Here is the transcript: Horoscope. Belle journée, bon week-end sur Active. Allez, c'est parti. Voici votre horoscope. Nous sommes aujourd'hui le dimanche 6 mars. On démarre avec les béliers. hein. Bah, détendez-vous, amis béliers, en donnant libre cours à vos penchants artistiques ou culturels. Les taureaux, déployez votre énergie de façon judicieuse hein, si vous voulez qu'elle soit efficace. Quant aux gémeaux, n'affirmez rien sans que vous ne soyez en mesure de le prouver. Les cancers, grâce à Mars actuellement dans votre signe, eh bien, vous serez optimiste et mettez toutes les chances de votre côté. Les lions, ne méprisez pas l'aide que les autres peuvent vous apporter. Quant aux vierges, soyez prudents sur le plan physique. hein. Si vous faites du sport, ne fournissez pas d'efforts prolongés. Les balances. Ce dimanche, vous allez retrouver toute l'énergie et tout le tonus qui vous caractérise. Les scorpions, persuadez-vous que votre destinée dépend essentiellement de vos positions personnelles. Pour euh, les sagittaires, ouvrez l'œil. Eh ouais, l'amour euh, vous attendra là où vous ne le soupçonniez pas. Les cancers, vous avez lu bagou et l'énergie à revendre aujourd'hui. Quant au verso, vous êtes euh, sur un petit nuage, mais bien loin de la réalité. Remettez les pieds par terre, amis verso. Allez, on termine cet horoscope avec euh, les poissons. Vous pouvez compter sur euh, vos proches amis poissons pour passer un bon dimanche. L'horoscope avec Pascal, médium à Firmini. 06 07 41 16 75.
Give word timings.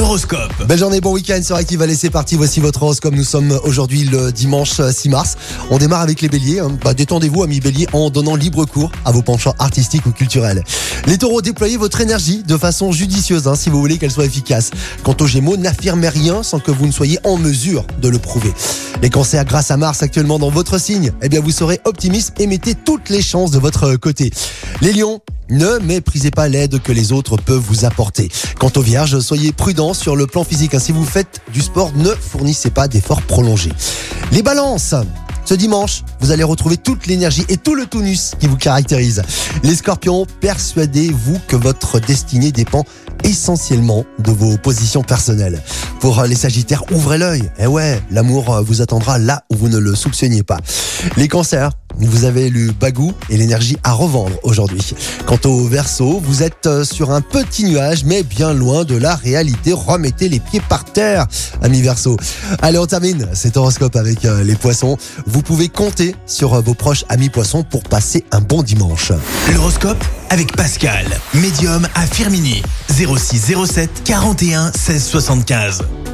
Horoscope. 0.00 0.66
Belle 0.66 0.78
journée, 0.78 1.00
bon 1.00 1.12
week-end 1.12 1.40
sur 1.42 1.56
Active. 1.56 1.80
Allez, 1.82 1.94
c'est 1.94 2.10
parti. 2.10 2.36
Voici 2.36 2.58
votre 2.60 2.82
horoscope. 2.82 3.14
Nous 3.14 3.24
sommes 3.24 3.58
aujourd'hui 3.64 4.04
le 4.04 4.32
dimanche 4.32 4.80
6 4.80 5.08
mars. 5.08 5.36
On 5.70 5.78
démarre 5.78 6.00
avec 6.00 6.20
les 6.22 6.28
béliers. 6.28 6.60
hein. 6.60 6.76
Bah, 6.82 6.94
détendez-vous, 6.94 7.42
amis 7.42 7.60
béliers, 7.60 7.86
en 7.92 8.10
donnant 8.10 8.34
libre 8.34 8.64
cours 8.64 8.90
à 9.04 9.12
vos 9.12 9.22
penchants 9.22 9.54
artistiques 9.58 10.06
ou 10.06 10.10
culturels. 10.12 10.64
Les 11.06 11.18
taureaux, 11.18 11.42
déployez 11.42 11.76
votre 11.76 12.00
énergie 12.00 12.42
de 12.42 12.56
façon 12.56 12.92
judicieuse 12.92 13.46
hein, 13.46 13.54
si 13.54 13.68
vous 13.68 13.78
voulez 13.80 13.98
qu'elle 13.98 14.10
soit 14.10 14.24
efficace. 14.24 14.70
Quant 15.02 15.16
aux 15.20 15.26
gémeaux, 15.26 15.56
n'affirmez 15.56 16.08
rien 16.08 16.42
sans 16.42 16.60
que 16.60 16.70
vous 16.70 16.86
ne 16.86 16.92
soyez 16.92 17.18
en 17.24 17.36
mesure 17.36 17.84
de 18.00 18.08
le 18.08 18.18
prouver. 18.18 18.52
Les 19.02 19.10
cancers, 19.10 19.44
grâce 19.44 19.70
à 19.70 19.76
Mars 19.76 20.02
actuellement 20.02 20.38
dans 20.38 20.50
votre 20.50 20.78
signe, 20.80 21.12
eh 21.22 21.28
bien, 21.28 21.40
vous 21.40 21.50
serez 21.52 21.80
optimiste 21.84 22.32
et 22.38 22.46
mettez 22.46 22.74
toutes 22.74 23.08
les 23.08 23.22
chances 23.22 23.50
de 23.50 23.58
votre 23.58 23.96
côté. 23.96 24.30
Les 24.82 24.92
lions, 24.92 25.20
ne 25.50 25.78
méprisez 25.78 26.30
pas 26.30 26.48
l'aide 26.48 26.80
que 26.80 26.92
les 26.92 27.12
autres 27.12 27.36
peuvent 27.36 27.62
vous 27.62 27.84
apporter. 27.84 28.30
Quant 28.58 28.70
aux 28.76 28.82
vierges, 28.82 29.20
soyez 29.20 29.52
prudents 29.52 29.92
sur 29.94 30.16
le 30.16 30.26
plan 30.26 30.42
physique. 30.42 30.74
hein. 30.74 30.78
Si 30.78 30.92
vous 30.92 31.04
faites 31.04 31.42
du 31.52 31.60
sport, 31.60 31.92
ne 31.96 32.10
fournissez 32.10 32.70
pas 32.70 32.88
d'efforts 32.88 33.22
prolongés. 33.22 33.72
Les 34.32 34.42
balances. 34.42 34.94
Ce 35.46 35.54
dimanche, 35.54 36.04
vous 36.20 36.30
allez 36.30 36.44
retrouver 36.44 36.76
toute 36.76 37.06
l'énergie 37.08 37.44
et 37.48 37.56
tout 37.56 37.74
le 37.74 37.86
tonus 37.86 38.32
qui 38.38 38.46
vous 38.46 38.56
caractérise. 38.56 39.22
Les 39.64 39.74
scorpions, 39.74 40.24
persuadez-vous 40.40 41.40
que 41.48 41.56
votre 41.56 41.98
destinée 41.98 42.52
dépend 42.52 42.84
essentiellement 43.24 44.04
de 44.20 44.30
vos 44.30 44.56
positions 44.58 45.02
personnelles. 45.02 45.60
Pour 45.98 46.20
euh, 46.20 46.26
les 46.26 46.36
sagittaires, 46.36 46.84
ouvrez 46.92 47.18
l'œil. 47.18 47.50
Eh 47.58 47.66
ouais, 47.66 48.00
l'amour 48.10 48.54
euh, 48.54 48.62
vous 48.62 48.80
attendra 48.80 49.18
là 49.18 49.42
où 49.50 49.56
vous 49.56 49.68
ne 49.68 49.78
le 49.78 49.94
soupçonniez 49.96 50.44
pas. 50.44 50.58
Les 51.16 51.26
cancers, 51.26 51.72
vous 52.06 52.24
avez 52.24 52.50
lu 52.50 52.72
bagou 52.72 53.12
et 53.28 53.36
l'énergie 53.36 53.76
à 53.82 53.92
revendre 53.92 54.36
aujourd'hui. 54.42 54.94
Quant 55.26 55.38
au 55.44 55.66
verso, 55.66 56.20
vous 56.22 56.42
êtes 56.42 56.66
euh, 56.66 56.84
sur 56.84 57.10
un 57.10 57.20
petit 57.20 57.64
nuage, 57.64 58.04
mais 58.04 58.22
bien 58.22 58.52
loin 58.52 58.84
de 58.84 58.96
la 58.96 59.14
réalité. 59.14 59.72
Remettez 59.72 60.28
les 60.28 60.40
pieds 60.40 60.62
par 60.68 60.84
terre, 60.84 61.26
amis 61.62 61.82
verso. 61.82 62.16
Allez, 62.62 62.78
on 62.78 62.86
termine 62.86 63.28
cet 63.32 63.56
horoscope 63.56 63.96
avec 63.96 64.24
euh, 64.24 64.42
les 64.44 64.54
poissons. 64.54 64.96
Vous 65.26 65.42
pouvez 65.42 65.68
compter 65.68 66.14
sur 66.26 66.54
euh, 66.54 66.60
vos 66.60 66.74
proches 66.74 67.04
amis 67.08 67.28
poissons 67.28 67.62
pour 67.62 67.82
passer 67.82 68.24
un 68.30 68.40
bon 68.40 68.62
dimanche. 68.62 69.12
L'horoscope 69.52 70.02
avec 70.30 70.56
Pascal, 70.56 71.06
médium 71.34 71.86
à 71.94 72.06
Firmini. 72.06 72.62
06 72.88 73.54
07 73.66 74.02
41 74.04 74.72
16 74.72 75.04
75. 75.04 75.82